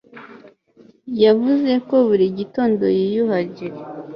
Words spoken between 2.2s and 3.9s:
gitondo yiyuhagira